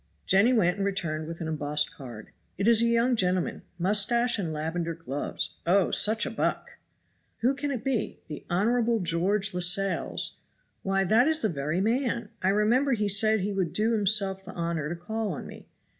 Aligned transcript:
Jenny 0.25 0.51
went 0.51 0.77
and 0.77 0.85
returned 0.87 1.27
with 1.27 1.41
an 1.41 1.47
embossed 1.47 1.93
card, 1.93 2.31
"It 2.57 2.67
is 2.67 2.81
a 2.81 2.87
young 2.87 3.15
gentleman 3.15 3.61
mustache 3.77 4.39
and 4.39 4.51
lavender 4.51 4.95
gloves; 4.95 5.57
oh, 5.67 5.91
such 5.91 6.25
a 6.25 6.31
buck!" 6.31 6.77
"Who 7.41 7.53
can 7.53 7.69
it 7.69 7.83
be? 7.83 8.19
the 8.27 8.43
'Honorable 8.49 8.99
George 9.01 9.53
Lascelles?' 9.53 10.39
why 10.81 11.03
that 11.03 11.27
is 11.27 11.41
the 11.41 11.49
very 11.49 11.81
man. 11.81 12.29
I 12.41 12.49
remember 12.49 12.93
he 12.93 13.07
said 13.07 13.41
he 13.41 13.53
would 13.53 13.73
do 13.73 13.91
himself 13.91 14.43
the 14.43 14.53
honor 14.53 14.89
to 14.89 14.95
call 14.99 15.33
on 15.33 15.45
me. 15.45 15.67